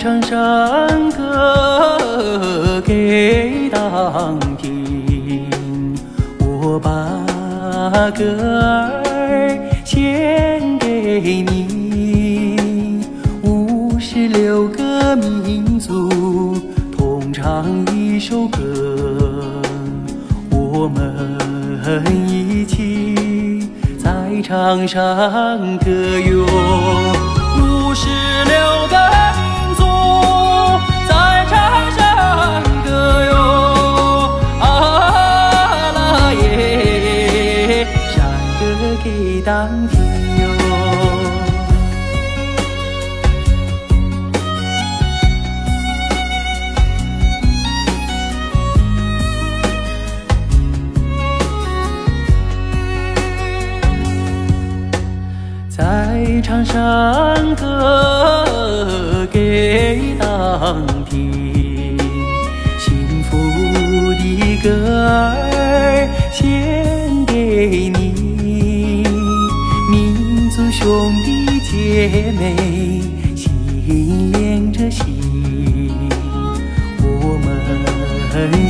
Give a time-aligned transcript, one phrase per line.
[0.00, 5.94] 唱山歌给党听，
[6.38, 6.90] 我把
[8.12, 8.24] 歌
[8.64, 12.98] 儿献给你。
[13.42, 16.08] 五十六个民族
[16.96, 19.52] 同唱一首歌，
[20.50, 21.38] 我们
[22.26, 23.70] 一起
[24.02, 24.08] 在
[24.42, 26.46] 唱山歌哟。
[27.58, 28.08] 五十
[28.46, 28.96] 六个
[39.02, 39.98] 给当听
[40.38, 40.50] 哟。
[55.68, 61.59] 在唱山歌给当听，
[70.80, 72.56] 兄弟姐妹
[73.36, 75.92] 心连着心，
[77.04, 77.46] 我们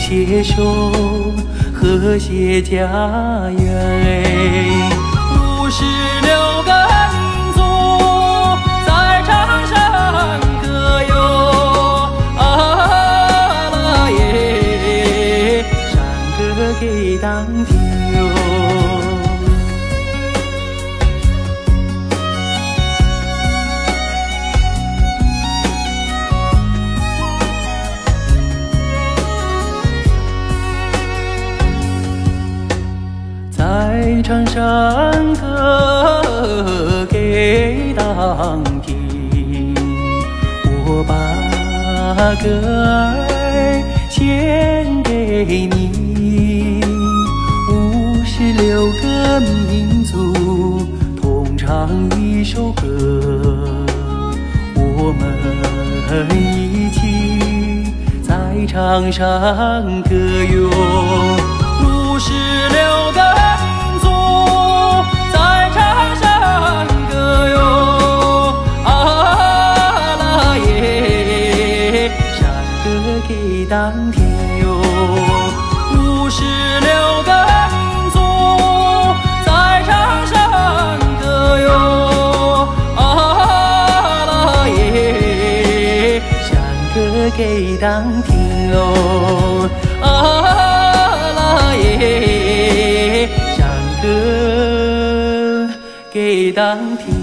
[0.00, 0.52] 携手
[1.72, 4.90] 和谐家园。
[5.30, 5.84] 五十
[6.22, 6.70] 六个
[7.14, 7.20] 民
[7.54, 7.58] 族
[8.84, 9.30] 在唱
[9.68, 9.72] 山
[10.60, 10.66] 歌
[11.08, 11.14] 哟，
[12.36, 12.40] 啊
[13.70, 15.94] 啦耶，山
[16.36, 16.38] 歌
[16.80, 16.82] 给
[17.18, 17.70] 党听
[34.30, 39.74] 唱山歌给党听，
[40.86, 41.12] 我把
[42.40, 43.26] 歌儿
[44.08, 46.80] 献给你。
[47.72, 50.86] 五十六个民族
[51.20, 52.86] 同唱一首歌，
[54.76, 55.26] 我们
[56.38, 57.92] 一起
[58.22, 60.70] 在唱山歌哟。
[73.30, 74.24] 给当听
[74.58, 74.66] 哟。
[75.94, 76.42] 五十
[76.80, 77.30] 六个
[77.70, 78.18] 民族
[79.46, 79.48] 在
[79.86, 81.68] 唱山歌哟，
[82.96, 82.98] 啊
[84.26, 86.58] 啦耶，山
[86.92, 86.98] 歌
[87.36, 89.70] 给当听哟，
[90.02, 90.04] 啊。
[91.36, 93.62] 啦耶，山
[94.02, 95.68] 歌
[96.12, 97.19] 给当听。